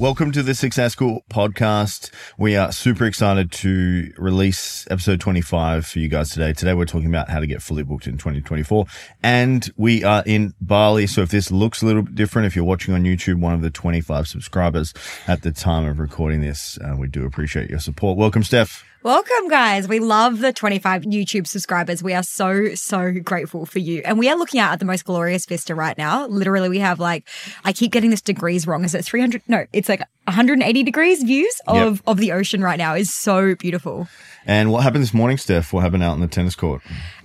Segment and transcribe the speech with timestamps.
[0.00, 2.10] Welcome to the Success School podcast.
[2.38, 6.54] We are super excited to release episode 25 for you guys today.
[6.54, 8.86] Today we're talking about how to get fully booked in 2024
[9.22, 11.06] and we are in Bali.
[11.06, 13.60] So if this looks a little bit different, if you're watching on YouTube, one of
[13.60, 14.94] the 25 subscribers
[15.26, 18.16] at the time of recording this, uh, we do appreciate your support.
[18.16, 18.89] Welcome, Steph.
[19.02, 19.88] Welcome, guys.
[19.88, 22.02] We love the 25 YouTube subscribers.
[22.02, 24.02] We are so, so grateful for you.
[24.04, 26.26] And we are looking out at the most glorious vista right now.
[26.26, 27.26] Literally, we have like,
[27.64, 28.84] I keep getting this degrees wrong.
[28.84, 29.40] Is it 300?
[29.48, 32.02] No, it's like 180 degrees views of, Yep.
[32.08, 34.06] of the ocean right now is so beautiful.
[34.44, 35.72] And what happened this morning, Steph?
[35.72, 36.82] What happened out on the tennis court?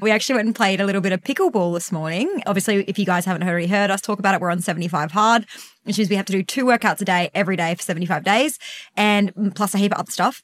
[0.00, 2.42] we actually went and played a little bit of pickleball this morning.
[2.46, 5.46] Obviously, if you guys haven't already heard us talk about it, we're on 75 hard,
[5.84, 8.58] which means we have to do two workouts a day every day for 75 days
[8.96, 10.42] and plus a heap of other stuff.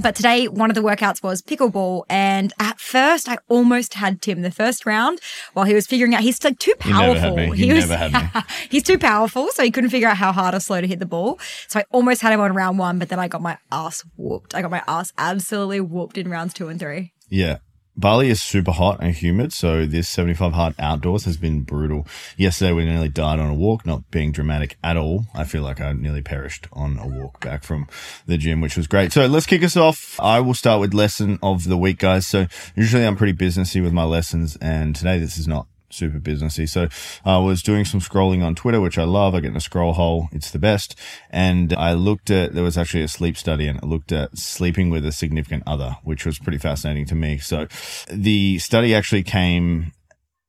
[0.00, 2.04] But today, one of the workouts was pickleball.
[2.08, 5.18] And at first, I almost had Tim the first round
[5.52, 7.36] while he was figuring out he's like too He never powerful.
[7.36, 7.56] had me.
[7.56, 8.40] He was, never had me.
[8.70, 9.48] he's too powerful.
[9.48, 11.40] So he couldn't figure out how hard or slow to hit the ball.
[11.66, 14.54] So I almost had him on round one, but then I got my ass whooped.
[14.54, 17.12] I got my ass absolutely whooped in rounds two and three.
[17.28, 17.58] Yeah.
[17.96, 22.06] Bali is super hot and humid, so this 75 hard outdoors has been brutal.
[22.36, 25.26] Yesterday we nearly died on a walk, not being dramatic at all.
[25.34, 27.88] I feel like I nearly perished on a walk back from
[28.26, 29.12] the gym, which was great.
[29.12, 30.18] So let's kick us off.
[30.20, 32.26] I will start with lesson of the week, guys.
[32.26, 36.68] So usually I'm pretty businessy with my lessons and today this is not super businessy.
[36.68, 36.88] So
[37.24, 39.34] I was doing some scrolling on Twitter, which I love.
[39.34, 40.28] I get in a scroll hole.
[40.32, 40.98] It's the best.
[41.30, 44.90] And I looked at, there was actually a sleep study and I looked at sleeping
[44.90, 47.38] with a significant other, which was pretty fascinating to me.
[47.38, 47.66] So
[48.08, 49.92] the study actually came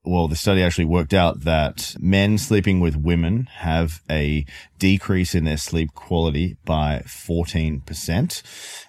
[0.03, 4.45] well, the study actually worked out that men sleeping with women have a
[4.79, 8.41] decrease in their sleep quality by 14%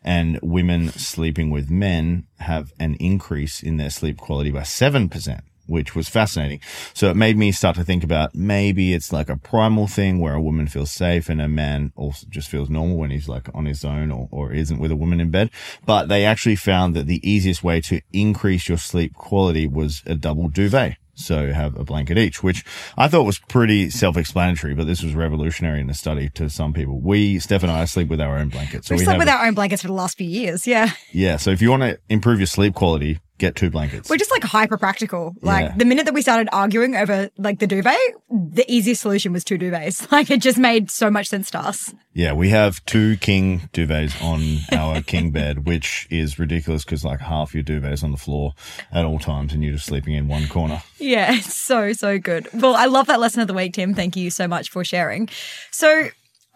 [0.02, 5.42] and women sleeping with men have an increase in their sleep quality by 7%.
[5.66, 6.60] Which was fascinating.
[6.92, 10.34] So it made me start to think about maybe it's like a primal thing where
[10.34, 13.66] a woman feels safe and a man also just feels normal when he's like on
[13.66, 15.50] his own or, or isn't with a woman in bed.
[15.86, 20.14] But they actually found that the easiest way to increase your sleep quality was a
[20.14, 20.96] double duvet.
[21.14, 22.64] So have a blanket each, which
[22.96, 27.00] I thought was pretty self-explanatory, but this was revolutionary in the study to some people.
[27.00, 28.88] We, Steph and I, sleep with our own blankets.
[28.88, 30.66] So We've we slept with our own blankets for the last few years.
[30.66, 30.90] Yeah.
[31.12, 31.36] yeah.
[31.36, 34.08] So if you want to improve your sleep quality, get two blankets.
[34.08, 35.34] We're just like hyper practical.
[35.42, 35.74] Like Yeah.
[35.76, 37.98] the minute that we started arguing over like the duvet,
[38.30, 40.06] the easiest solution was two duvets.
[40.12, 41.92] Like it just made so much sense to us.
[42.14, 47.20] Yeah, we have two king duvets on our king bed, which is ridiculous because like
[47.20, 48.52] half your duvet is on the floor
[48.92, 50.82] at all times and you're just sleeping in one corner.
[50.98, 52.48] Yeah, it's so, so good.
[52.54, 53.94] Well, I love that lesson of the week, Tim.
[53.94, 55.28] Thank you so much for sharing.
[55.70, 56.08] So,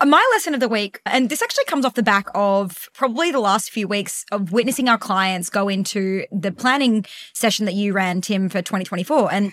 [0.05, 3.41] my lesson of the week, and this actually comes off the back of probably the
[3.41, 8.21] last few weeks of witnessing our clients go into the planning session that you ran,
[8.21, 9.33] Tim, for 2024.
[9.33, 9.53] And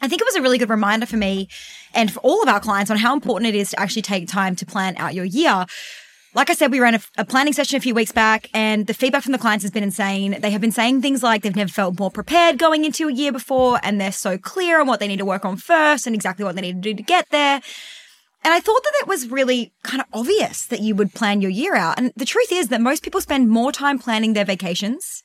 [0.00, 1.48] I think it was a really good reminder for me
[1.94, 4.56] and for all of our clients on how important it is to actually take time
[4.56, 5.66] to plan out your year.
[6.34, 8.94] Like I said, we ran a, a planning session a few weeks back, and the
[8.94, 10.40] feedback from the clients has been insane.
[10.40, 13.32] They have been saying things like they've never felt more prepared going into a year
[13.32, 16.44] before, and they're so clear on what they need to work on first and exactly
[16.44, 17.62] what they need to do to get there.
[18.44, 21.50] And I thought that it was really kind of obvious that you would plan your
[21.50, 21.98] year out.
[21.98, 25.22] And the truth is that most people spend more time planning their vacations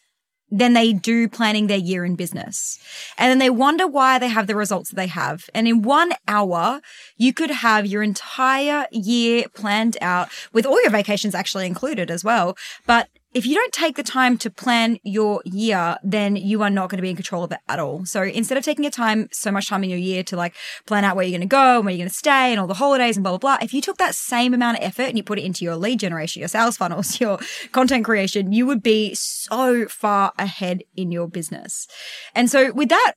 [0.54, 2.80] than they do planning their year in business.
[3.18, 5.50] And then they wonder why they have the results that they have.
[5.56, 6.80] And in one hour,
[7.18, 12.24] you could have your entire year planned out with all your vacations actually included as
[12.24, 12.56] well.
[12.86, 16.90] But if you don't take the time to plan your year, then you are not
[16.90, 18.06] going to be in control of it at all.
[18.06, 20.56] So instead of taking your time, so much time in your year to like
[20.86, 22.68] plan out where you're going to go and where you're going to stay and all
[22.68, 25.18] the holidays and blah, blah, blah, if you took that same amount of effort and
[25.18, 27.40] you put it into your lead generation, your sales funnels, your
[27.72, 31.88] content creation, you would be so far ahead in your business.
[32.36, 33.14] And so with that,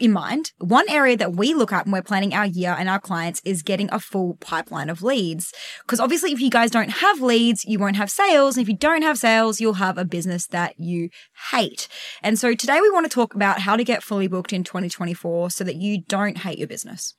[0.00, 3.00] in mind, one area that we look at when we're planning our year and our
[3.00, 5.52] clients is getting a full pipeline of leads.
[5.82, 8.56] Because obviously, if you guys don't have leads, you won't have sales.
[8.56, 11.10] And if you don't have sales, you'll have a business that you
[11.50, 11.88] hate.
[12.22, 15.50] And so today we want to talk about how to get fully booked in 2024
[15.50, 17.14] so that you don't hate your business.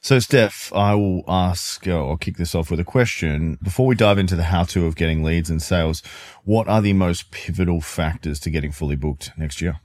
[0.00, 3.58] So, Steph, I will ask, uh, I'll kick this off with a question.
[3.62, 6.02] Before we dive into the how to of getting leads and sales,
[6.44, 9.80] what are the most pivotal factors to getting fully booked next year?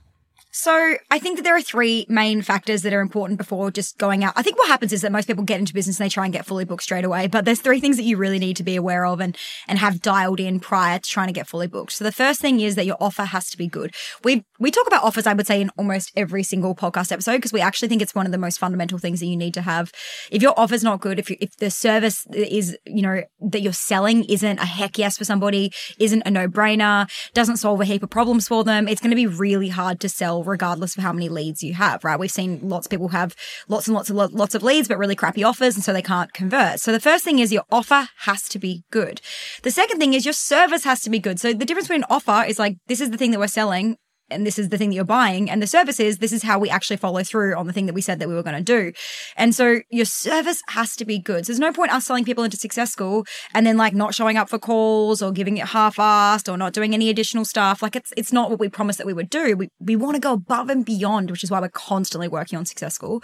[0.57, 4.23] So I think that there are three main factors that are important before just going
[4.23, 4.31] out.
[4.37, 6.31] I think what happens is that most people get into business and they try and
[6.31, 7.27] get fully booked straight away.
[7.27, 9.37] But there's three things that you really need to be aware of and
[9.67, 11.91] and have dialed in prior to trying to get fully booked.
[11.91, 13.93] So the first thing is that your offer has to be good.
[14.23, 17.51] We we talk about offers, I would say, in almost every single podcast episode because
[17.51, 19.91] we actually think it's one of the most fundamental things that you need to have.
[20.31, 23.73] If your offer's not good, if you, if the service is you know that you're
[23.73, 28.03] selling isn't a heck yes for somebody, isn't a no brainer, doesn't solve a heap
[28.03, 31.13] of problems for them, it's going to be really hard to sell regardless of how
[31.13, 32.19] many leads you have, right?
[32.19, 33.35] We've seen lots of people have
[33.67, 36.33] lots and lots of lots of leads, but really crappy offers, and so they can't
[36.33, 36.79] convert.
[36.79, 39.21] So the first thing is your offer has to be good.
[39.63, 41.39] The second thing is your service has to be good.
[41.39, 43.97] So the difference between offer is like this is the thing that we're selling
[44.29, 46.57] and this is the thing that you're buying and the service is this is how
[46.57, 48.63] we actually follow through on the thing that we said that we were going to
[48.63, 48.91] do.
[49.37, 51.45] And so your service has to be good.
[51.45, 54.37] So there's no point us selling people into success school and then like not showing
[54.37, 57.81] up for calls or giving it half-assed or not doing any additional stuff.
[57.81, 59.55] Like it's it's not what we promised that we would do.
[59.55, 62.65] We, we want to go above and beyond which is why we're constantly working on
[62.65, 63.21] success school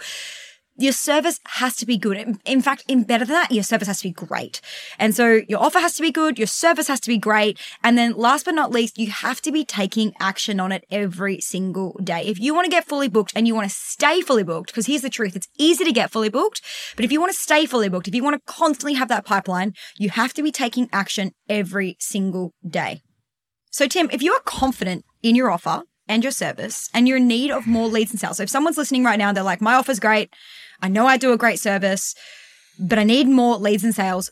[0.82, 2.38] your service has to be good.
[2.44, 4.60] In fact, in better than that, your service has to be great.
[4.98, 7.58] And so your offer has to be good, your service has to be great.
[7.84, 11.40] And then last but not least, you have to be taking action on it every
[11.40, 12.22] single day.
[12.22, 14.86] If you want to get fully booked and you want to stay fully booked, because
[14.86, 16.60] here's the truth, it's easy to get fully booked,
[16.96, 19.24] but if you want to stay fully booked, if you want to constantly have that
[19.24, 23.02] pipeline, you have to be taking action every single day.
[23.70, 27.28] So Tim, if you are confident in your offer, and your service and you're in
[27.28, 28.36] need of more leads and sales.
[28.36, 30.34] So if someone's listening right now, and they're like, my offer's great.
[30.82, 32.14] I know I do a great service,
[32.78, 34.30] but I need more leads and sales.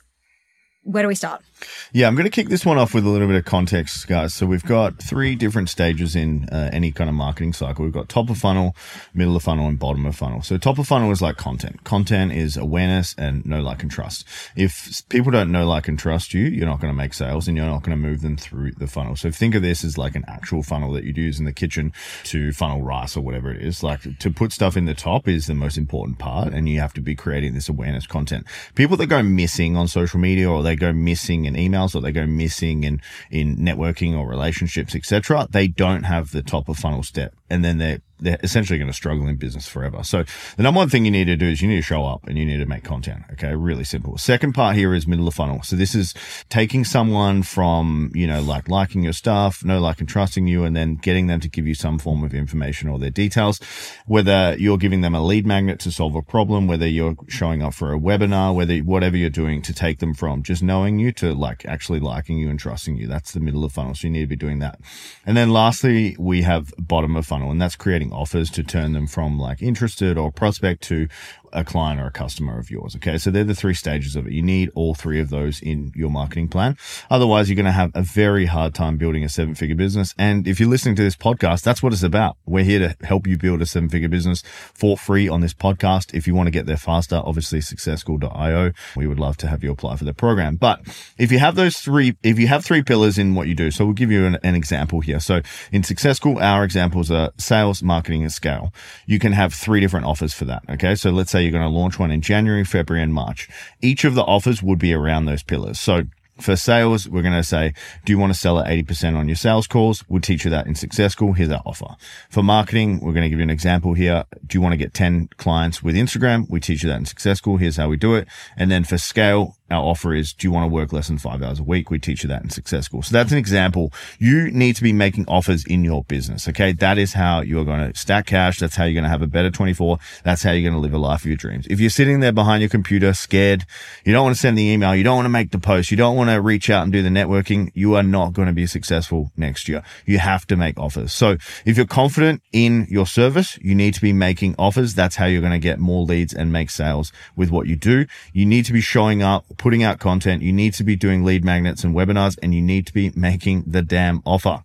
[0.82, 1.42] Where do we start?
[1.92, 4.34] Yeah, I'm going to kick this one off with a little bit of context, guys.
[4.34, 7.84] So we've got three different stages in uh, any kind of marketing cycle.
[7.84, 8.74] We've got top of funnel,
[9.14, 10.42] middle of funnel, and bottom of funnel.
[10.42, 11.84] So top of funnel is like content.
[11.84, 14.26] Content is awareness and know, like, and trust.
[14.56, 17.56] If people don't know, like, and trust you, you're not going to make sales and
[17.56, 19.16] you're not going to move them through the funnel.
[19.16, 21.92] So think of this as like an actual funnel that you'd use in the kitchen
[22.24, 23.82] to funnel rice or whatever it is.
[23.82, 26.94] Like to put stuff in the top is the most important part and you have
[26.94, 28.46] to be creating this awareness content.
[28.74, 32.26] People that go missing on social media or they go missing emails or they go
[32.26, 33.00] missing in,
[33.30, 35.46] in networking or relationships, etc.
[35.50, 37.34] They don't have the top of funnel step.
[37.48, 40.02] And then they're they're essentially going to struggle in business forever.
[40.02, 40.24] So
[40.56, 42.38] the number one thing you need to do is you need to show up and
[42.38, 43.24] you need to make content.
[43.32, 43.54] Okay.
[43.54, 44.16] Really simple.
[44.18, 45.62] Second part here is middle of funnel.
[45.62, 46.14] So this is
[46.48, 50.76] taking someone from, you know, like liking your stuff, know like and trusting you, and
[50.76, 53.60] then getting them to give you some form of information or their details,
[54.06, 57.74] whether you're giving them a lead magnet to solve a problem, whether you're showing up
[57.74, 61.34] for a webinar, whether whatever you're doing to take them from just knowing you to
[61.34, 63.06] like actually liking you and trusting you.
[63.06, 63.94] That's the middle of funnel.
[63.94, 64.80] So you need to be doing that.
[65.24, 69.06] And then lastly, we have bottom of funnel and that's creating offers to turn them
[69.06, 71.08] from like interested or prospect to
[71.52, 72.96] a client or a customer of yours.
[72.96, 73.18] Okay.
[73.18, 74.32] So they're the three stages of it.
[74.32, 76.76] You need all three of those in your marketing plan.
[77.10, 80.14] Otherwise, you're going to have a very hard time building a seven figure business.
[80.18, 82.36] And if you're listening to this podcast, that's what it's about.
[82.46, 84.42] We're here to help you build a seven figure business
[84.74, 86.14] for free on this podcast.
[86.14, 88.72] If you want to get there faster, obviously successschool.io.
[88.96, 90.56] We would love to have you apply for the program.
[90.56, 90.80] But
[91.18, 93.84] if you have those three, if you have three pillars in what you do, so
[93.84, 95.20] we'll give you an, an example here.
[95.20, 95.40] So
[95.72, 98.72] in Success School, our examples are sales, marketing, and scale.
[99.06, 100.62] You can have three different offers for that.
[100.70, 100.94] Okay.
[100.94, 103.48] So let's say say you're going to launch one in January, February, and March.
[103.80, 105.80] Each of the offers would be around those pillars.
[105.80, 106.02] So
[106.38, 109.36] for sales, we're going to say, do you want to sell at 80% on your
[109.36, 110.04] sales calls?
[110.08, 111.32] We'll teach you that in Success School.
[111.32, 111.96] Here's our offer.
[112.30, 114.24] For marketing, we're going to give you an example here.
[114.46, 116.48] Do you want to get 10 clients with Instagram?
[116.50, 117.56] We teach you that in Success School.
[117.56, 118.28] Here's how we do it.
[118.56, 121.42] And then for scale, our offer is, do you want to work less than five
[121.42, 121.90] hours a week?
[121.90, 123.02] We teach you that in Success School.
[123.02, 123.92] So that's an example.
[124.18, 126.48] You need to be making offers in your business.
[126.48, 126.72] Okay.
[126.72, 128.58] That is how you're going to stack cash.
[128.58, 129.98] That's how you're going to have a better 24.
[130.24, 131.66] That's how you're going to live a life of your dreams.
[131.70, 133.64] If you're sitting there behind your computer, scared,
[134.04, 134.94] you don't want to send the email.
[134.94, 135.90] You don't want to make the post.
[135.90, 137.70] You don't want to reach out and do the networking.
[137.74, 139.82] You are not going to be successful next year.
[140.06, 141.12] You have to make offers.
[141.12, 144.94] So if you're confident in your service, you need to be making offers.
[144.94, 148.06] That's how you're going to get more leads and make sales with what you do.
[148.32, 150.42] You need to be showing up putting out content.
[150.42, 153.64] You need to be doing lead magnets and webinars and you need to be making
[153.66, 154.64] the damn offer.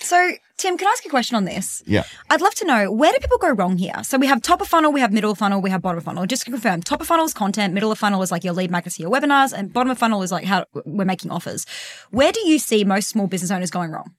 [0.00, 1.82] So, Tim, can I ask you a question on this?
[1.86, 2.04] Yeah.
[2.30, 4.02] I'd love to know where do people go wrong here?
[4.02, 6.04] So we have top of funnel, we have middle of funnel, we have bottom of
[6.04, 6.24] funnel.
[6.24, 8.70] Just to confirm, top of funnel is content, middle of funnel is like your lead
[8.70, 11.66] magnets, your webinars, and bottom of funnel is like how we're making offers.
[12.10, 14.14] Where do you see most small business owners going wrong?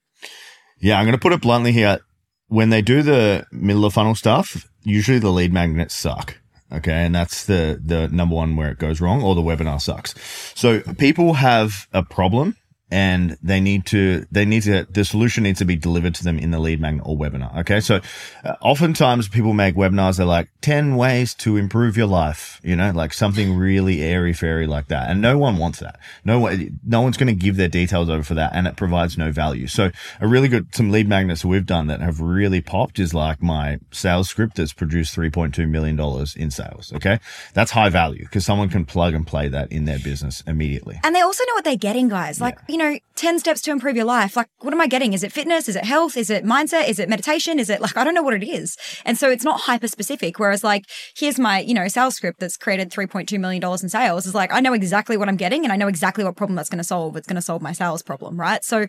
[0.80, 2.00] Yeah, I'm going to put it bluntly here.
[2.48, 6.41] When they do the middle of funnel stuff, usually the lead magnets suck.
[6.72, 6.94] Okay.
[6.94, 10.16] And that's the, the number one where it goes wrong or the webinar sucks.
[10.56, 12.56] So people have a problem
[12.92, 16.38] and they need to, they need to, the solution needs to be delivered to them
[16.38, 17.58] in the lead magnet or webinar.
[17.60, 17.80] Okay.
[17.80, 18.02] So
[18.44, 20.18] uh, oftentimes people make webinars.
[20.18, 24.68] They're like 10 ways to improve your life, you know, like something really airy fairy
[24.68, 25.10] like that.
[25.10, 26.00] And no one wants that.
[26.26, 28.52] No one, no one's going to give their details over for that.
[28.54, 29.68] And it provides no value.
[29.68, 33.42] So a really good, some lead magnets we've done that have really popped is like
[33.42, 35.98] my sales script that's produced $3.2 million
[36.36, 36.92] in sales.
[36.94, 37.20] Okay.
[37.54, 41.00] That's high value because someone can plug and play that in their business immediately.
[41.06, 42.42] And they also know what they're getting, guys.
[42.42, 42.66] Like, yeah.
[42.68, 42.81] you know,
[43.16, 44.36] 10 steps to improve your life.
[44.36, 45.14] Like, what am I getting?
[45.14, 45.70] Is it fitness?
[45.70, 46.18] Is it health?
[46.18, 46.90] Is it mindset?
[46.90, 47.60] Is it meditation?
[47.60, 48.78] Is it like, I don't know what it is.
[49.06, 50.40] And so it's not hyper specific.
[50.40, 50.86] Whereas like,
[51.16, 54.60] here's my, you know, sales script that's created $3.2 million in sales is like, I
[54.60, 57.16] know exactly what I'm getting and I know exactly what problem that's going to solve.
[57.16, 58.64] It's going to solve my sales problem, right?
[58.64, 58.88] So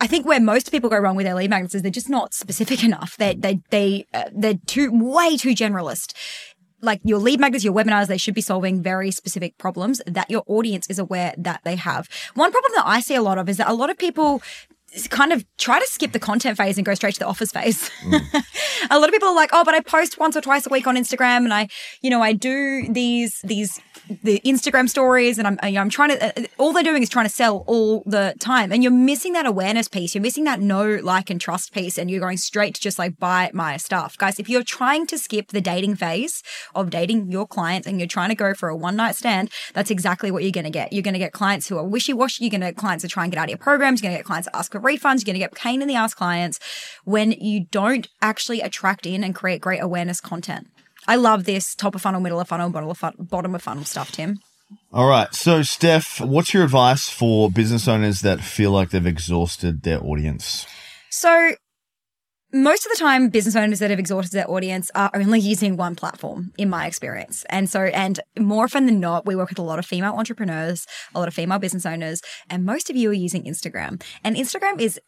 [0.00, 2.34] I think where most people go wrong with their lead magnets is they're just not
[2.34, 3.16] specific enough.
[3.16, 6.14] They they they uh, they're too way too generalist.
[6.84, 10.44] Like your lead magnets, your webinars, they should be solving very specific problems that your
[10.46, 12.08] audience is aware that they have.
[12.34, 14.42] One problem that I see a lot of is that a lot of people
[15.08, 17.90] kind of try to skip the content phase and go straight to the offers phase.
[18.02, 18.44] Mm.
[18.90, 20.86] a lot of people are like, "Oh, but I post once or twice a week
[20.86, 21.68] on Instagram and I,
[22.00, 23.80] you know, I do these these
[24.22, 27.08] the Instagram stories and I'm you know, I'm trying to uh, all they're doing is
[27.08, 30.14] trying to sell all the time and you're missing that awareness piece.
[30.14, 33.18] You're missing that know, like and trust piece and you're going straight to just like
[33.18, 34.16] buy my stuff.
[34.18, 36.42] Guys, if you're trying to skip the dating phase
[36.74, 39.90] of dating your clients and you're trying to go for a one night stand, that's
[39.90, 40.92] exactly what you're going to get.
[40.92, 43.24] You're going to get clients who are wishy-washy, you're going to get clients that try
[43.24, 45.32] and get out of your programs, you're going to get clients ask for refunds, you're
[45.32, 46.60] going to get pain in the ass clients
[47.04, 50.68] when you don't actually attract in and create great awareness content.
[51.06, 53.84] I love this top of funnel, middle of funnel, bottom of funnel, bottom of funnel
[53.84, 54.38] stuff, Tim.
[54.92, 55.32] All right.
[55.34, 60.66] So, Steph, what's your advice for business owners that feel like they've exhausted their audience?
[61.10, 61.56] So,
[62.54, 65.96] most of the time, business owners that have exhausted their audience are only using one
[65.96, 67.44] platform, in my experience.
[67.50, 70.86] And so, and more often than not, we work with a lot of female entrepreneurs,
[71.16, 74.00] a lot of female business owners, and most of you are using Instagram.
[74.22, 75.00] And Instagram is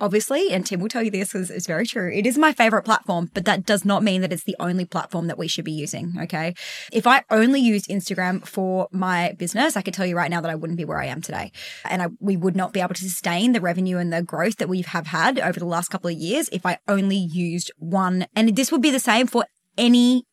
[0.00, 2.82] obviously, and Tim will tell you this because it's very true, it is my favorite
[2.82, 5.72] platform, but that does not mean that it's the only platform that we should be
[5.72, 6.14] using.
[6.20, 6.54] Okay.
[6.92, 10.50] If I only used Instagram for my business, I could tell you right now that
[10.50, 11.52] I wouldn't be where I am today.
[11.84, 14.68] And I, we would not be able to sustain the revenue and the growth that
[14.68, 18.26] we have had over the last couple of years if I only used one.
[18.34, 19.44] And this would be the same for
[19.76, 20.24] any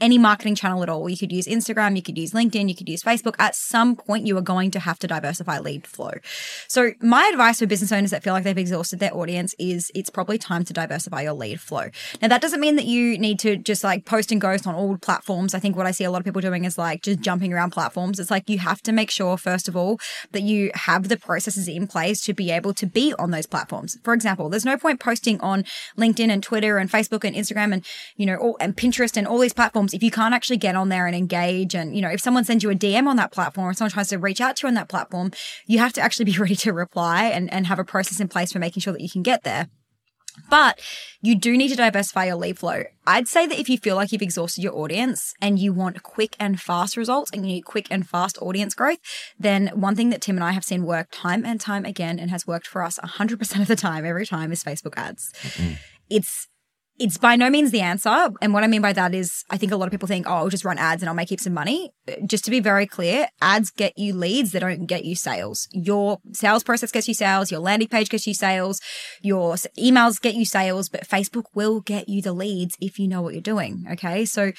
[0.00, 1.08] any marketing channel at all.
[1.08, 3.34] You could use Instagram, you could use LinkedIn, you could use Facebook.
[3.38, 6.12] At some point, you are going to have to diversify lead flow.
[6.68, 10.10] So my advice for business owners that feel like they've exhausted their audience is it's
[10.10, 11.88] probably time to diversify your lead flow.
[12.22, 14.96] Now, that doesn't mean that you need to just like post and ghost on all
[14.96, 15.54] platforms.
[15.54, 17.70] I think what I see a lot of people doing is like just jumping around
[17.70, 18.20] platforms.
[18.20, 19.98] It's like you have to make sure, first of all,
[20.32, 23.98] that you have the processes in place to be able to be on those platforms.
[24.02, 25.64] For example, there's no point posting on
[25.96, 27.84] LinkedIn and Twitter and Facebook and Instagram and,
[28.16, 30.76] you know, all, and Pinterest and all these platforms platforms, if you can't actually get
[30.76, 33.32] on there and engage, and you know, if someone sends you a DM on that
[33.32, 35.30] platform, or someone tries to reach out to you on that platform,
[35.66, 38.52] you have to actually be ready to reply and, and have a process in place
[38.52, 39.68] for making sure that you can get there.
[40.48, 40.80] But
[41.20, 42.84] you do need to diversify your lead flow.
[43.04, 46.36] I'd say that if you feel like you've exhausted your audience and you want quick
[46.38, 48.98] and fast results and you need quick and fast audience growth,
[49.36, 52.30] then one thing that Tim and I have seen work time and time again and
[52.30, 55.32] has worked for us 100% of the time, every time, is Facebook ads.
[55.42, 55.72] Mm-hmm.
[56.08, 56.46] It's
[56.98, 58.30] it's by no means the answer.
[58.42, 60.34] And what I mean by that is, I think a lot of people think, oh,
[60.34, 61.92] I'll just run ads and I'll make heaps of money.
[62.08, 65.68] Uh, just to be very clear, ads get you leads, they don't get you sales.
[65.72, 68.80] Your sales process gets you sales, your landing page gets you sales,
[69.22, 73.22] your emails get you sales, but Facebook will get you the leads if you know
[73.22, 73.84] what you're doing.
[73.92, 74.24] Okay.
[74.24, 74.52] So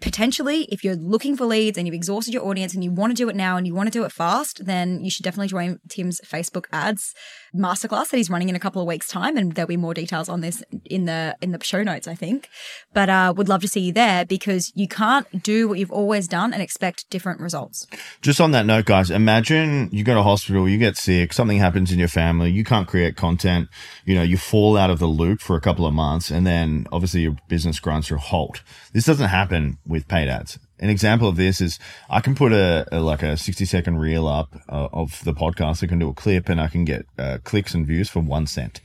[0.00, 3.14] potentially if you're looking for leads and you've exhausted your audience and you want to
[3.14, 5.78] do it now and you want to do it fast then you should definitely join
[5.88, 7.14] tim's facebook ads
[7.54, 10.28] masterclass that he's running in a couple of weeks time and there'll be more details
[10.28, 12.48] on this in the in the show notes i think.
[12.92, 16.26] But uh would love to see you there because you can't do what you've always
[16.26, 17.86] done and expect different results.
[18.22, 21.92] Just on that note guys imagine you go to hospital you get sick something happens
[21.92, 23.68] in your family you can't create content
[24.04, 26.86] you know you fall out of the loop for a couple of months and then
[26.90, 28.62] obviously your business grinds to a halt.
[28.92, 30.58] This doesn't happen with paid ads.
[30.80, 34.26] An example of this is I can put a, a like a 60 second reel
[34.26, 35.84] up uh, of the podcast.
[35.84, 38.46] I can do a clip and I can get uh, clicks and views for one
[38.46, 38.80] cent.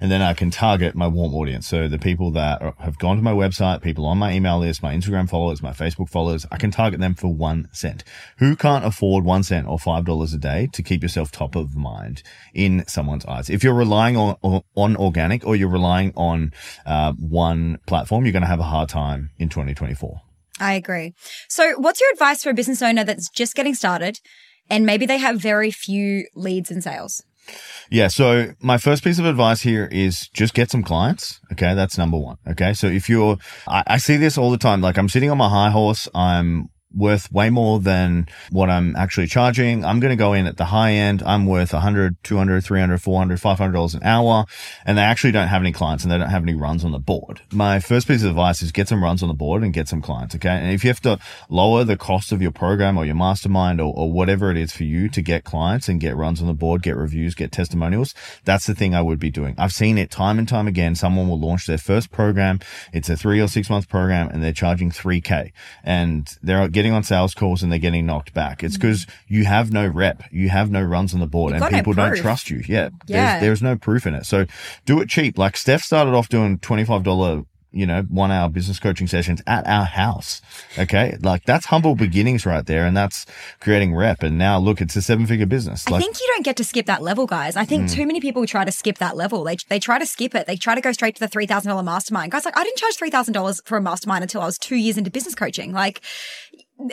[0.00, 1.68] And then I can target my warm audience.
[1.68, 4.82] So the people that are, have gone to my website, people on my email list,
[4.82, 8.02] my Instagram followers, my Facebook followers, I can target them for one cent.
[8.38, 11.76] Who can't afford one cent or five dollars a day to keep yourself top of
[11.76, 12.24] mind
[12.54, 13.48] in someone's eyes?
[13.50, 16.52] If you're relying on, on organic or you're relying on
[16.84, 20.22] uh, one platform, you're going to have a hard time in 2024.
[20.58, 21.14] I agree.
[21.48, 24.18] So, what's your advice for a business owner that's just getting started
[24.70, 27.22] and maybe they have very few leads and sales?
[27.90, 28.08] Yeah.
[28.08, 31.40] So my first piece of advice here is just get some clients.
[31.52, 31.74] Okay.
[31.74, 32.38] That's number one.
[32.48, 32.72] Okay.
[32.72, 34.80] So if you're, I, I see this all the time.
[34.80, 36.08] Like I'm sitting on my high horse.
[36.14, 39.84] I'm worth way more than what I'm actually charging.
[39.84, 41.22] I'm going to go in at the high end.
[41.24, 44.46] I'm worth 100, 200, 300, 400, 500 dollars an hour.
[44.84, 46.98] And they actually don't have any clients and they don't have any runs on the
[46.98, 47.42] board.
[47.52, 50.00] My first piece of advice is get some runs on the board and get some
[50.00, 50.34] clients.
[50.34, 50.48] Okay.
[50.48, 53.92] And if you have to lower the cost of your program or your mastermind or,
[53.94, 56.82] or whatever it is for you to get clients and get runs on the board,
[56.82, 59.54] get reviews, get testimonials, that's the thing I would be doing.
[59.58, 60.94] I've seen it time and time again.
[60.94, 62.60] Someone will launch their first program.
[62.92, 65.52] It's a three or six month program and they're charging 3k
[65.84, 68.62] and they're getting on sales calls and they're getting knocked back.
[68.62, 71.74] It's because you have no rep, you have no runs on the board, You've and
[71.74, 72.62] people no don't trust you.
[72.66, 73.38] Yeah, yeah.
[73.38, 74.26] There's, there's no proof in it.
[74.26, 74.46] So
[74.84, 75.38] do it cheap.
[75.38, 77.44] Like Steph started off doing twenty five dollar
[77.76, 80.40] you know, one hour business coaching sessions at our house.
[80.78, 81.16] Okay.
[81.20, 82.86] Like that's humble beginnings right there.
[82.86, 83.26] And that's
[83.60, 84.22] creating rep.
[84.22, 85.86] And now look, it's a seven figure business.
[85.86, 87.54] I think you don't get to skip that level, guys.
[87.54, 87.92] I think mm.
[87.92, 89.44] too many people try to skip that level.
[89.44, 90.46] They, they try to skip it.
[90.46, 92.32] They try to go straight to the $3,000 mastermind.
[92.32, 95.10] Guys, like I didn't charge $3,000 for a mastermind until I was two years into
[95.10, 95.72] business coaching.
[95.72, 96.00] Like,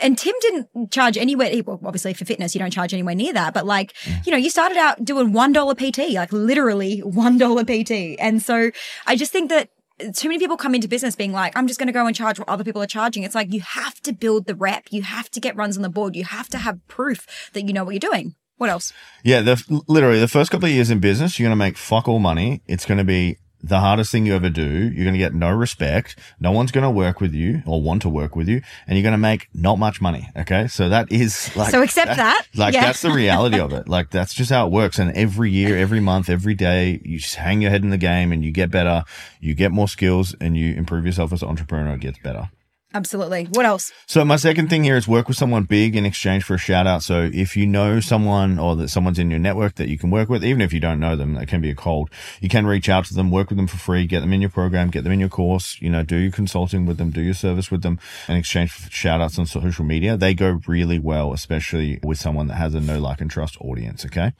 [0.00, 1.52] and Tim didn't charge anywhere.
[1.64, 3.54] Well, obviously for fitness, you don't charge anywhere near that.
[3.54, 7.64] But like, you know, you started out doing one dollar PT, like literally one dollar
[7.64, 8.18] PT.
[8.18, 8.70] And so
[9.06, 9.70] I just think that
[10.14, 12.38] too many people come into business being like, I'm just going to go and charge
[12.38, 13.22] what other people are charging.
[13.22, 14.88] It's like you have to build the rep.
[14.90, 16.16] You have to get runs on the board.
[16.16, 18.34] You have to have proof that you know what you're doing.
[18.56, 18.92] What else?
[19.24, 22.08] Yeah, the, literally the first couple of years in business, you're going to make fuck
[22.08, 22.62] all money.
[22.66, 24.62] It's going to be the hardest thing you ever do.
[24.62, 26.16] You're going to get no respect.
[26.38, 29.02] No one's going to work with you or want to work with you and you're
[29.02, 30.28] going to make not much money.
[30.36, 30.68] Okay.
[30.68, 32.16] So that is like, so accept that.
[32.16, 32.46] that.
[32.54, 32.84] Like yeah.
[32.84, 33.88] that's the reality of it.
[33.88, 34.98] Like that's just how it works.
[34.98, 38.32] And every year, every month, every day, you just hang your head in the game
[38.32, 39.04] and you get better.
[39.40, 41.94] You get more skills and you improve yourself as an entrepreneur.
[41.94, 42.50] It gets better.
[42.94, 43.46] Absolutely.
[43.46, 43.92] What else?
[44.06, 46.86] So my second thing here is work with someone big in exchange for a shout
[46.86, 47.02] out.
[47.02, 50.28] So if you know someone or that someone's in your network that you can work
[50.28, 52.08] with, even if you don't know them, that can be a cold,
[52.40, 54.50] you can reach out to them, work with them for free, get them in your
[54.50, 57.34] program, get them in your course, you know, do your consulting with them, do your
[57.34, 57.98] service with them
[58.28, 60.16] in exchange for shout outs on social media.
[60.16, 64.06] They go really well, especially with someone that has a know like and trust audience.
[64.06, 64.34] Okay.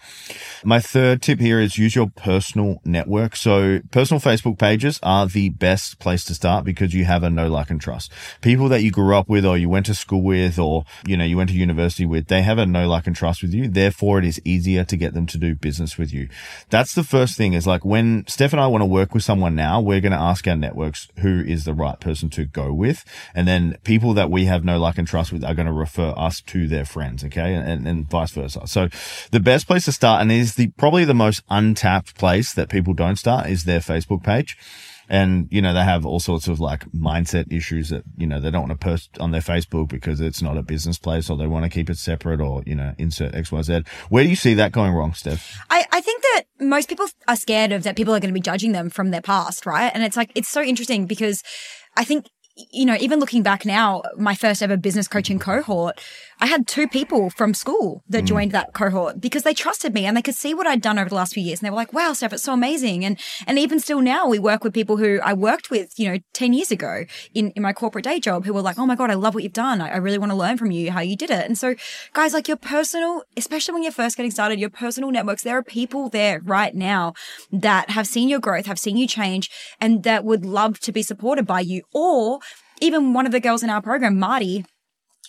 [0.62, 3.34] My third tip here is use your personal network.
[3.34, 7.48] So personal Facebook pages are the best place to start because you have a know
[7.48, 8.12] like and trust
[8.44, 11.24] people that you grew up with or you went to school with or, you know,
[11.24, 13.66] you went to university with, they have a know like and trust with you.
[13.68, 16.28] Therefore, it is easier to get them to do business with you.
[16.68, 19.54] That's the first thing is like when Steph and I want to work with someone
[19.54, 23.02] now, we're going to ask our networks who is the right person to go with.
[23.34, 26.12] And then people that we have know like and trust with are going to refer
[26.14, 27.24] us to their friends.
[27.24, 27.54] Okay.
[27.54, 28.66] And, and vice versa.
[28.66, 28.88] So
[29.30, 32.92] the best place to start and is the probably the most untapped place that people
[32.92, 34.58] don't start is their Facebook page.
[35.08, 38.50] And, you know, they have all sorts of like mindset issues that, you know, they
[38.50, 41.46] don't want to post on their Facebook because it's not a business place or they
[41.46, 43.86] want to keep it separate or, you know, insert XYZ.
[44.08, 45.58] Where do you see that going wrong, Steph?
[45.70, 48.40] I, I think that most people are scared of that people are going to be
[48.40, 49.90] judging them from their past, right?
[49.92, 51.42] And it's like, it's so interesting because
[51.96, 52.26] I think
[52.72, 56.00] you know, even looking back now, my first ever business coaching cohort,
[56.40, 58.28] I had two people from school that mm.
[58.28, 61.08] joined that cohort because they trusted me and they could see what I'd done over
[61.08, 61.60] the last few years.
[61.60, 63.04] And they were like, wow, Steph, it's so amazing.
[63.04, 66.18] And, and even still now we work with people who I worked with, you know,
[66.32, 69.10] 10 years ago in, in my corporate day job who were like, oh my God,
[69.10, 69.80] I love what you've done.
[69.80, 71.46] I, I really want to learn from you how you did it.
[71.46, 71.74] And so
[72.12, 75.62] guys, like your personal, especially when you're first getting started, your personal networks, there are
[75.62, 77.14] people there right now
[77.52, 81.02] that have seen your growth, have seen you change and that would love to be
[81.02, 82.40] supported by you or
[82.80, 84.64] even one of the girls in our program, Marty,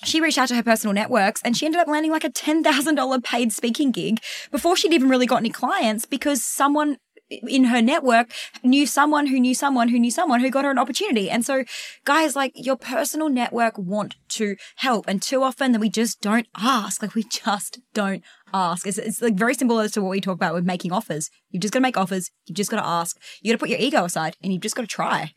[0.05, 3.23] she reached out to her personal networks and she ended up landing like a $10,000
[3.23, 4.19] paid speaking gig
[4.51, 6.97] before she'd even really got any clients because someone
[7.29, 8.31] in her network
[8.63, 11.29] knew someone who knew someone who knew someone who got her an opportunity.
[11.29, 11.63] And so
[12.05, 15.05] guys, like your personal network want to help.
[15.07, 17.01] And too often that we just don't ask.
[17.01, 18.85] Like we just don't ask.
[18.85, 21.29] It's, it's like very simple as to what we talk about with making offers.
[21.49, 22.29] You've just got to make offers.
[22.45, 23.17] You've just got to ask.
[23.41, 25.31] You got to put your ego aside and you've just got to try.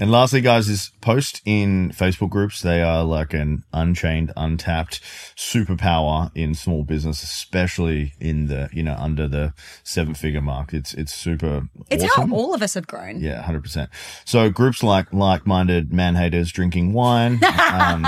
[0.00, 2.62] And lastly, guys, is post in Facebook groups.
[2.62, 5.00] They are like an unchained, untapped
[5.36, 10.72] superpower in small business, especially in the, you know, under the seven figure mark.
[10.72, 11.68] It's, it's super.
[11.90, 12.30] It's awesome.
[12.30, 13.20] how all of us have grown.
[13.20, 13.88] Yeah, 100%.
[14.24, 17.40] So groups like like-minded man haters drinking wine.
[17.72, 18.06] um,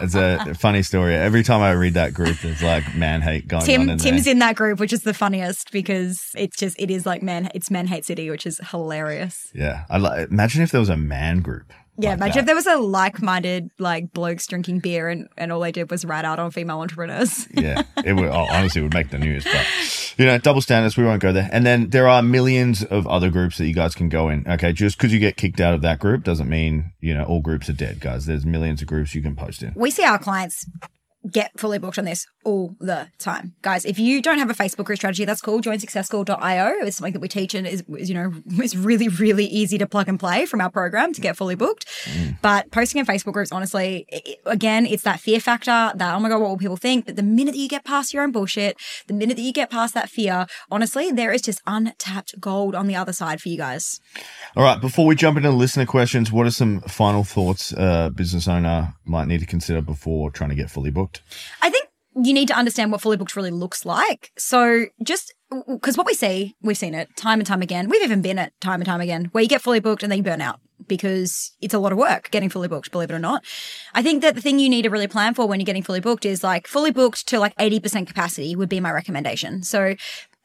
[0.00, 1.14] it's a funny story.
[1.14, 3.90] Every time I read that group, there's like man hate going Tim, on.
[3.90, 4.32] In Tim's there.
[4.32, 7.70] in that group, which is the funniest because it's just, it is like man, it's
[7.70, 9.50] man hate city, which is hilarious.
[9.54, 9.84] Yeah.
[9.90, 11.72] I like, imagine if there was a man man group.
[11.98, 12.40] Yeah, like imagine that.
[12.40, 16.04] if there was a like-minded like blokes drinking beer and, and all they did was
[16.04, 17.48] rat out on female entrepreneurs.
[17.54, 19.66] yeah, it would oh, honestly it would make the news, but
[20.18, 20.98] you know, double standards.
[20.98, 21.48] We won't go there.
[21.50, 24.46] And then there are millions of other groups that you guys can go in.
[24.46, 27.40] Okay, just because you get kicked out of that group doesn't mean you know all
[27.40, 28.26] groups are dead, guys.
[28.26, 29.72] There's millions of groups you can post in.
[29.74, 30.66] We see our clients
[31.30, 33.54] get fully booked on this all the time.
[33.62, 35.60] Guys, if you don't have a Facebook group strategy, that's cool.
[35.60, 36.86] Join successschool.io.
[36.86, 39.86] It's something that we teach and is, is, you know, is really, really easy to
[39.86, 41.86] plug and play from our program to get fully booked.
[42.04, 42.38] Mm.
[42.42, 46.28] But posting in Facebook groups, honestly, it, again, it's that fear factor that, oh my
[46.28, 47.06] God, what will people think?
[47.06, 48.76] But the minute that you get past your own bullshit,
[49.08, 52.86] the minute that you get past that fear, honestly, there is just untapped gold on
[52.86, 54.00] the other side for you guys.
[54.56, 54.80] All right.
[54.80, 59.26] Before we jump into listener questions, what are some final thoughts a business owner might
[59.26, 61.15] need to consider before trying to get fully booked?
[61.62, 64.32] I think you need to understand what fully booked really looks like.
[64.38, 65.34] So just
[65.68, 67.88] because what we see, we've seen it time and time again.
[67.88, 70.18] We've even been it time and time again where you get fully booked and then
[70.18, 73.18] you burn out because it's a lot of work getting fully booked, believe it or
[73.18, 73.44] not.
[73.94, 76.00] I think that the thing you need to really plan for when you're getting fully
[76.00, 79.62] booked is like fully booked to like 80% capacity would be my recommendation.
[79.62, 79.94] So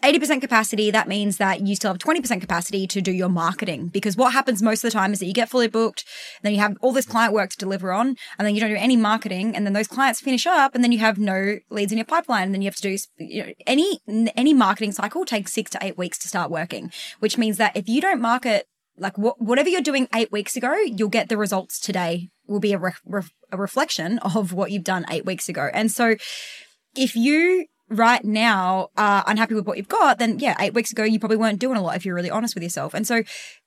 [0.04, 3.88] 80% capacity, that means that you still have 20% capacity to do your marketing.
[3.88, 6.04] Because what happens most of the time is that you get fully booked,
[6.38, 8.72] and then you have all this client work to deliver on, and then you don't
[8.72, 11.92] do any marketing, and then those clients finish up, and then you have no leads
[11.92, 15.24] in your pipeline, and then you have to do you know, any any marketing cycle
[15.24, 18.68] takes six to eight weeks to start working, which means that if you don't market
[18.98, 22.30] like wh- whatever you're doing eight weeks ago, you'll get the results today.
[22.48, 25.92] Will be a, re- re- a reflection of what you've done eight weeks ago, and
[25.92, 26.16] so
[26.96, 31.04] if you right now are unhappy with what you've got, then yeah, eight weeks ago,
[31.04, 32.94] you probably weren't doing a lot if you're really honest with yourself.
[32.94, 33.24] And so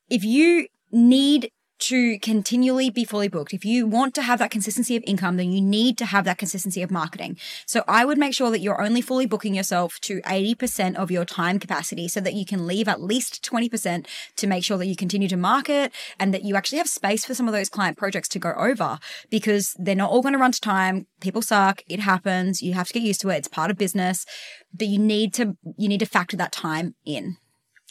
[0.09, 3.53] if you need to continually be fully booked.
[3.53, 6.39] If you want to have that consistency of income, then you need to have that
[6.39, 7.37] consistency of marketing.
[7.67, 11.25] So I would make sure that you're only fully booking yourself to 80% of your
[11.25, 14.07] time capacity so that you can leave at least 20%
[14.37, 17.35] to make sure that you continue to market and that you actually have space for
[17.35, 18.99] some of those client projects to go over
[19.31, 21.07] because they're not all going to run to time.
[21.21, 21.83] People suck.
[21.87, 22.63] It happens.
[22.63, 23.39] You have to get used to it.
[23.39, 24.25] It's part of business,
[24.73, 27.37] but you need to, you need to factor that time in.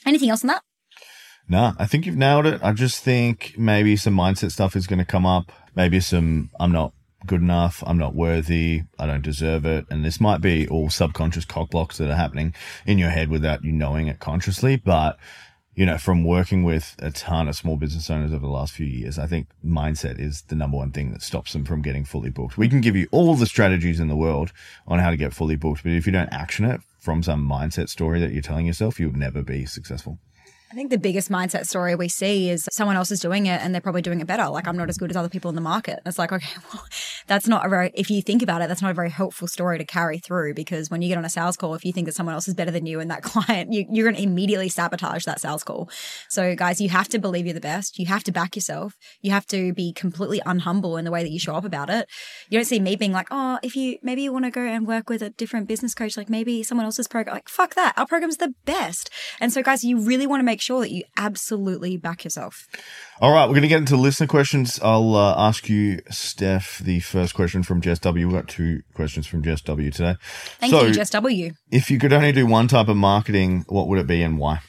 [0.06, 0.64] Anything else on that?
[1.50, 2.62] No, I think you've nailed it.
[2.64, 5.52] I just think maybe some mindset stuff is going to come up.
[5.76, 6.94] Maybe some, I'm not
[7.26, 7.84] good enough.
[7.86, 8.84] I'm not worthy.
[8.98, 9.86] I don't deserve it.
[9.90, 12.54] And this might be all subconscious cock blocks that are happening
[12.86, 14.78] in your head without you knowing it consciously.
[14.78, 15.18] But,
[15.76, 18.86] you know, from working with a ton of small business owners over the last few
[18.86, 22.30] years, I think mindset is the number one thing that stops them from getting fully
[22.30, 22.58] booked.
[22.58, 24.54] We can give you all the strategies in the world
[24.88, 27.90] on how to get fully booked, but if you don't action it from some mindset
[27.90, 30.20] story that you're telling yourself, you'll never be successful.
[30.74, 33.76] I think the biggest mindset story we see is someone else is doing it and
[33.76, 34.50] they're probably doing it better.
[34.50, 36.00] Like I'm not as good as other people in the market.
[36.04, 36.84] It's like, okay, well,
[37.28, 39.78] that's not a very, if you think about it, that's not a very helpful story
[39.78, 42.16] to carry through because when you get on a sales call, if you think that
[42.16, 45.26] someone else is better than you and that client, you, you're going to immediately sabotage
[45.26, 45.92] that sales call.
[46.28, 48.00] So guys, you have to believe you're the best.
[48.00, 48.98] You have to back yourself.
[49.22, 52.10] You have to be completely unhumble in the way that you show up about it.
[52.50, 54.88] You don't see me being like, oh, if you, maybe you want to go and
[54.88, 57.94] work with a different business coach, like maybe someone else's program, like fuck that.
[57.96, 59.12] Our program's the best.
[59.40, 62.68] And so guys, you really want to make sure that you absolutely back yourself.
[63.22, 64.80] All right, we're going to get into listener questions.
[64.82, 68.28] I'll uh, ask you, Steph, the first question from Jess W.
[68.28, 70.16] We've got two questions from Jess W today.
[70.60, 71.52] Thank so, you, Jess W.
[71.72, 74.62] If you could only do one type of marketing, what would it be and why?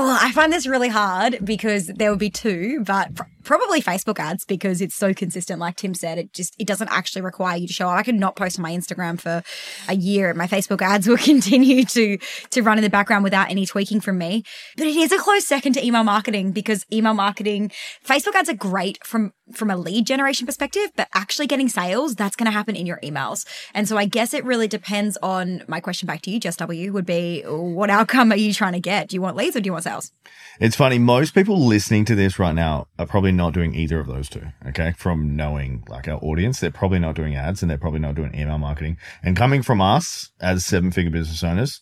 [0.00, 4.20] Oh, I find this really hard because there would be two, but pr- probably Facebook
[4.20, 5.58] ads because it's so consistent.
[5.58, 7.98] Like Tim said, it just it doesn't actually require you to show up.
[7.98, 9.42] I could not post on my Instagram for
[9.88, 12.16] a year, and my Facebook ads will continue to
[12.50, 14.44] to run in the background without any tweaking from me.
[14.76, 17.72] But it is a close second to email marketing because email marketing,
[18.06, 22.36] Facebook ads are great from from a lead generation perspective, but actually getting sales, that's
[22.36, 23.46] going to happen in your emails.
[23.74, 26.92] And so I guess it really depends on my question back to you, Jess W,
[26.92, 29.08] would be what outcome are you trying to get?
[29.08, 30.12] Do you want leads or do you want sales?
[30.60, 30.98] It's funny.
[30.98, 34.46] Most people listening to this right now are probably not doing either of those two.
[34.66, 34.92] Okay.
[34.96, 38.34] From knowing like our audience, they're probably not doing ads and they're probably not doing
[38.34, 38.96] email marketing.
[39.22, 41.80] And coming from us as seven figure business owners,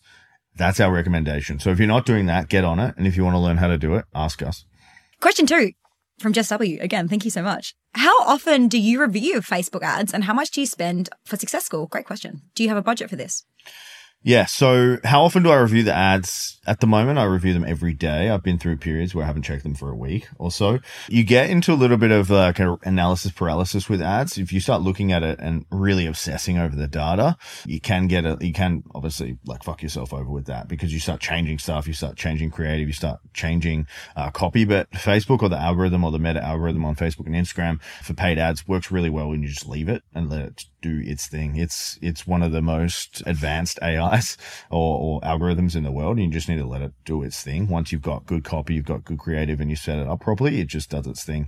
[0.55, 1.59] that's our recommendation.
[1.59, 2.95] So if you're not doing that, get on it.
[2.97, 4.65] And if you want to learn how to do it, ask us.
[5.19, 5.71] Question two
[6.19, 6.79] from Jess W.
[6.81, 7.75] Again, thank you so much.
[7.93, 11.65] How often do you review Facebook ads and how much do you spend for Success
[11.65, 11.87] School?
[11.87, 12.41] Great question.
[12.55, 13.43] Do you have a budget for this?
[14.23, 14.45] Yeah.
[14.45, 16.59] So how often do I review the ads?
[16.65, 18.29] At the moment, I review them every day.
[18.29, 20.79] I've been through periods where I haven't checked them for a week or so.
[21.07, 24.37] You get into a little bit of like an analysis paralysis with ads.
[24.37, 28.25] If you start looking at it and really obsessing over the data, you can get
[28.25, 31.87] a, you can obviously like fuck yourself over with that because you start changing stuff.
[31.87, 32.87] You start changing creative.
[32.87, 34.65] You start changing uh, copy.
[34.65, 38.39] But Facebook or the algorithm or the meta algorithm on Facebook and Instagram for paid
[38.39, 41.55] ads works really well when you just leave it and let it do its thing.
[41.55, 44.37] It's, it's one of the most advanced AIs
[44.69, 46.19] or, or algorithms in the world.
[46.19, 47.67] You just need to let it do its thing.
[47.67, 50.59] Once you've got good copy, you've got good creative and you set it up properly,
[50.59, 51.47] it just does its thing.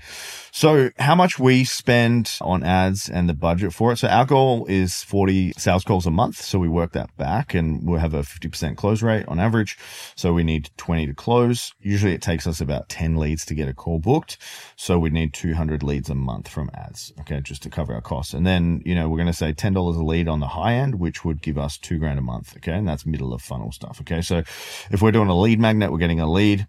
[0.51, 3.97] So how much we spend on ads and the budget for it.
[3.97, 6.37] So our goal is 40 sales calls a month.
[6.41, 9.77] So we work that back and we'll have a 50% close rate on average.
[10.15, 11.73] So we need 20 to close.
[11.79, 14.37] Usually it takes us about 10 leads to get a call booked.
[14.75, 17.13] So we need 200 leads a month from ads.
[17.21, 17.41] Okay.
[17.41, 18.33] Just to cover our costs.
[18.33, 20.95] And then, you know, we're going to say $10 a lead on the high end,
[20.95, 22.55] which would give us two grand a month.
[22.57, 22.73] Okay.
[22.73, 23.99] And that's middle of funnel stuff.
[24.01, 24.21] Okay.
[24.21, 24.37] So
[24.91, 26.67] if we're doing a lead magnet, we're getting a lead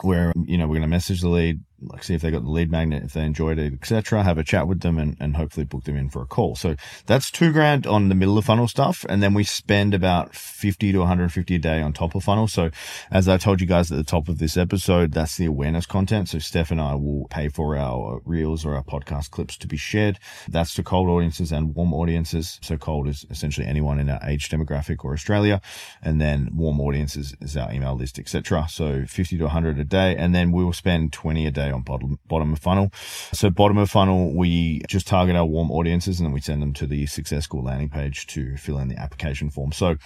[0.00, 2.50] where, you know, we're going to message the lead, like see if they got the
[2.50, 4.22] lead magnet, if they enjoyed it, etc.
[4.22, 6.56] Have a chat with them and, and hopefully book them in for a call.
[6.56, 9.04] So that's two grand on the middle of funnel stuff.
[9.08, 12.48] And then we spend about 50 to 150 a day on top of funnel.
[12.48, 12.70] So
[13.10, 16.28] as I told you guys at the top of this episode, that's the awareness content.
[16.28, 19.76] So Steph and I will pay for our reels or our podcast clips to be
[19.76, 20.18] shared.
[20.48, 22.58] That's to cold audiences and warm audiences.
[22.62, 25.60] So cold is essentially anyone in our age demographic or Australia.
[26.02, 28.66] And then warm audiences is our email list, etc.
[28.68, 30.16] So 50 to 100 a day.
[30.16, 32.90] And then we will spend 20 a day on bottom, bottom of funnel.
[33.32, 36.72] So bottom of funnel, we just target our warm audiences and then we send them
[36.74, 39.72] to the Success School landing page to fill in the application form.
[39.72, 39.96] So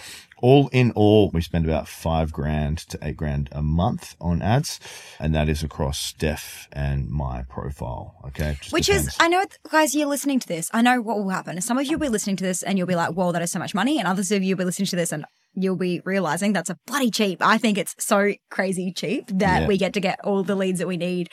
[0.40, 4.78] all in all, we spend about five grand to eight grand a month on ads,
[5.18, 8.14] and that is across Steph and my profile.
[8.26, 8.56] Okay.
[8.70, 9.08] Which depends.
[9.08, 10.70] is, I know, guys, you're listening to this.
[10.72, 11.60] I know what will happen.
[11.60, 13.50] Some of you will be listening to this and you'll be like, whoa, that is
[13.50, 13.98] so much money.
[13.98, 15.24] And others of you will be listening to this and
[15.62, 17.38] you'll be realizing that's a bloody cheap.
[17.40, 19.66] I think it's so crazy cheap that Yeah.
[19.68, 21.28] we get to get all the leads that we need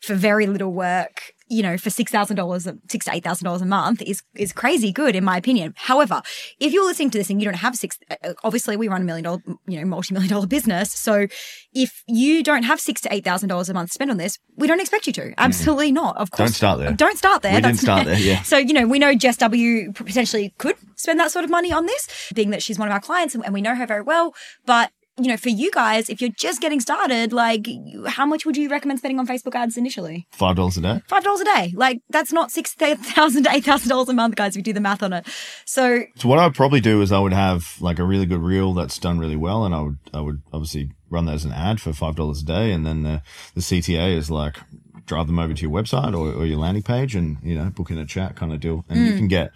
[0.00, 1.32] for very little work.
[1.52, 4.52] You know, for six thousand dollars, six to eight thousand dollars a month is is
[4.52, 5.74] crazy good in my opinion.
[5.76, 6.22] However,
[6.58, 9.04] if you're listening to this and you don't have six, uh, obviously we run a
[9.04, 10.92] million dollar, you know, multi million dollar business.
[10.92, 11.26] So
[11.74, 14.38] if you don't have six to eight thousand dollars a month to spend on this,
[14.56, 15.34] we don't expect you to.
[15.36, 16.16] Absolutely not.
[16.16, 16.92] Of course, Don't start there.
[16.92, 17.54] Don't start there.
[17.54, 18.42] We didn't start there, yeah.
[18.42, 21.84] So you know, we know Jess W potentially could spend that sort of money on
[21.86, 24.34] this, being that she's one of our clients and we know her very well.
[24.64, 24.90] But
[25.22, 27.68] you know, for you guys, if you're just getting started, like,
[28.06, 30.26] how much would you recommend spending on Facebook ads initially?
[30.32, 31.02] five dollars a day.
[31.06, 31.72] Five dollars a day.
[31.74, 34.52] Like, that's not six thousand to eight thousand dollars a month, guys.
[34.52, 35.26] If you do the math on it.
[35.64, 38.42] So So what I would probably do is I would have like a really good
[38.42, 41.52] reel that's done really well, and I would I would obviously run that as an
[41.52, 43.22] ad for five dollars a day, and then the
[43.54, 44.58] the CTA is like
[45.06, 47.90] drive them over to your website or, or your landing page, and you know book
[47.90, 49.18] in a chat kind of deal, and you hmm.
[49.18, 49.52] can get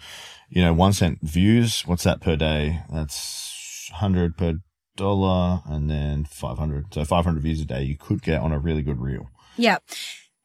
[0.49, 1.81] you know one cent views.
[1.85, 2.81] What's that per day?
[2.91, 4.59] That's hundred per
[4.97, 6.93] dollar, and then five hundred.
[6.93, 9.29] So five hundred views a day you could get on a really good reel.
[9.55, 9.77] Yeah.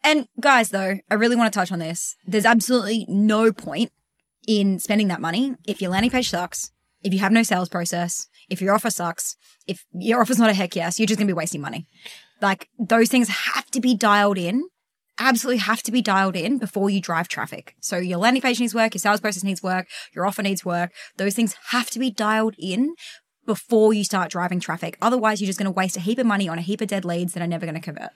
[0.05, 2.17] And guys, though, I really want to touch on this.
[2.27, 3.93] There's absolutely no point
[4.47, 8.27] in spending that money if your landing page sucks, if you have no sales process,
[8.49, 9.37] if your offer sucks,
[9.67, 11.87] if your offer's not a heck yes, you're just going to be wasting money.
[12.41, 14.65] Like those things have to be dialed in.
[15.19, 17.77] Absolutely have to be dialed in before you drive traffic.
[17.81, 20.91] So your landing page needs work, your sales process needs work, your offer needs work.
[21.17, 22.95] Those things have to be dialed in
[23.47, 24.97] before you start driving traffic.
[25.03, 27.05] Otherwise, you're just going to waste a heap of money on a heap of dead
[27.05, 28.11] leads that are never going to convert.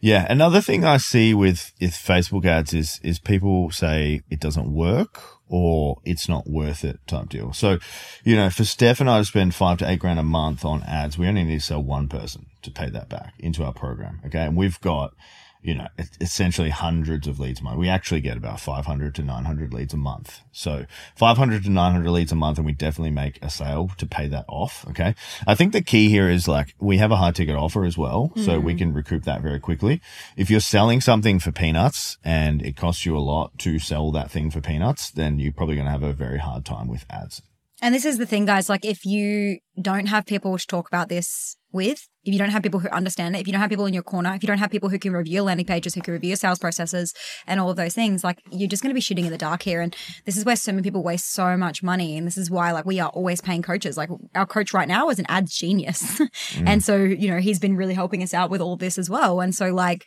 [0.00, 4.72] Yeah, another thing I see with with Facebook ads is is people say it doesn't
[4.72, 7.52] work or it's not worth it type deal.
[7.52, 7.78] So,
[8.22, 10.82] you know, for Steph and I to spend five to eight grand a month on
[10.84, 14.20] ads, we only need to sell one person to pay that back into our program.
[14.26, 15.14] Okay, and we've got
[15.62, 15.88] you know,
[16.20, 17.78] essentially hundreds of leads a month.
[17.78, 20.40] We actually get about 500 to 900 leads a month.
[20.52, 24.28] So 500 to 900 leads a month and we definitely make a sale to pay
[24.28, 24.86] that off.
[24.90, 25.14] Okay.
[25.46, 28.32] I think the key here is like we have a high ticket offer as well.
[28.36, 28.78] So we mm.
[28.78, 30.00] can recoup that very quickly.
[30.36, 34.30] If you're selling something for peanuts and it costs you a lot to sell that
[34.30, 37.42] thing for peanuts, then you're probably going to have a very hard time with ads.
[37.80, 38.68] And this is the thing, guys.
[38.68, 42.62] Like, if you don't have people to talk about this with, if you don't have
[42.62, 44.58] people who understand it, if you don't have people in your corner, if you don't
[44.58, 47.14] have people who can review your landing pages, who can review your sales processes
[47.46, 49.62] and all of those things, like, you're just going to be shooting in the dark
[49.62, 49.80] here.
[49.80, 52.16] And this is where so many people waste so much money.
[52.16, 53.96] And this is why, like, we are always paying coaches.
[53.96, 56.20] Like, our coach right now is an ads genius.
[56.56, 56.82] and mm.
[56.82, 59.40] so, you know, he's been really helping us out with all this as well.
[59.40, 60.06] And so, like,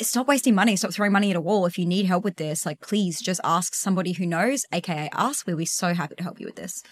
[0.00, 0.76] stop wasting money.
[0.76, 1.66] Stop throwing money at a wall.
[1.66, 5.46] If you need help with this, like please just ask somebody who knows, aka us.
[5.46, 6.82] We'll be so happy to help you with this.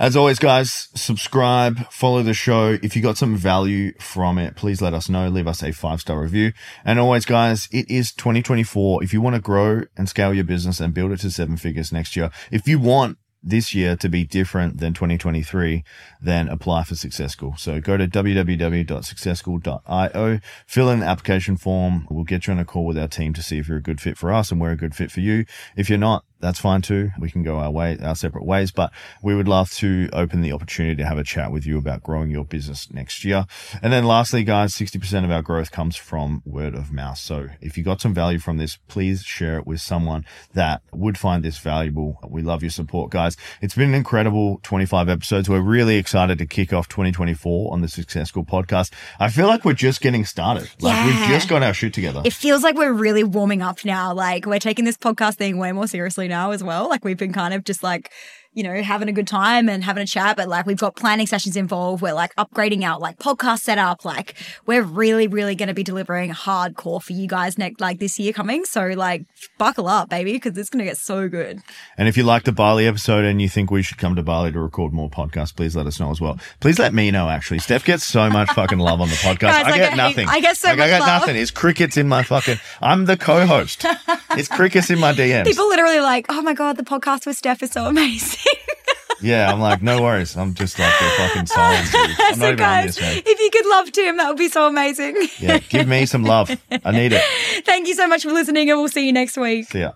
[0.00, 2.78] As always, guys, subscribe, follow the show.
[2.84, 5.28] If you got some value from it, please let us know.
[5.28, 6.52] Leave us a five star review.
[6.84, 9.02] And always, guys, it is 2024.
[9.02, 11.92] If you want to grow and scale your business and build it to seven figures
[11.92, 15.82] next year, if you want this year to be different than 2023,
[16.20, 17.54] then apply for Success School.
[17.56, 22.06] So go to www.successschool.io, fill in the application form.
[22.10, 24.00] We'll get you on a call with our team to see if you're a good
[24.00, 25.44] fit for us and we're a good fit for you.
[25.76, 27.10] If you're not, that's fine too.
[27.18, 30.52] We can go our way, our separate ways, but we would love to open the
[30.52, 33.46] opportunity to have a chat with you about growing your business next year.
[33.82, 37.18] And then lastly, guys, 60% of our growth comes from word of mouth.
[37.18, 40.24] So if you got some value from this, please share it with someone
[40.54, 42.18] that would find this valuable.
[42.28, 43.36] We love your support, guys.
[43.60, 45.48] It's been an incredible 25 episodes.
[45.48, 48.92] We're really excited to kick off 2024 on the Success School podcast.
[49.18, 50.70] I feel like we're just getting started.
[50.80, 52.22] Like we've just got our shit together.
[52.24, 54.14] It feels like we're really warming up now.
[54.14, 56.88] Like we're taking this podcast thing way more seriously now as well.
[56.88, 58.12] Like we've been kind of just like,
[58.54, 61.26] you know, having a good time and having a chat, but like we've got planning
[61.26, 62.02] sessions involved.
[62.02, 64.04] We're like upgrading our like podcast setup.
[64.04, 64.34] Like
[64.66, 68.32] we're really, really going to be delivering hardcore for you guys next, like this year
[68.32, 68.64] coming.
[68.64, 69.24] So like
[69.58, 71.60] buckle up, baby, because it's going to get so good.
[71.96, 74.50] And if you like the Bali episode and you think we should come to Bali
[74.52, 76.38] to record more podcasts, please let us know as well.
[76.60, 77.58] Please let me know, actually.
[77.60, 79.38] Steph gets so much fucking love on the podcast.
[79.40, 80.28] Guys, I I get get- nothing.
[80.28, 81.20] I get so like, much I get love.
[81.20, 81.36] nothing.
[81.36, 83.84] It's crickets in my fucking, I'm the co-host.
[84.30, 85.44] it's crickets in my DMs.
[85.46, 88.37] People literally like, oh my God, the podcast with Steph is so amazing.
[89.20, 90.36] yeah, I'm like, no worries.
[90.36, 91.90] I'm just like the fucking silence.
[91.90, 92.00] dude.
[92.10, 93.22] I'm not so even on guys, this, man.
[93.24, 95.16] if you could love Tim, that would be so amazing.
[95.38, 96.50] Yeah, give me some love.
[96.84, 97.22] I need it.
[97.64, 99.66] Thank you so much for listening and we'll see you next week.
[99.68, 99.92] See ya.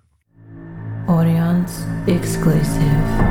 [1.09, 3.22] Audience exclusive.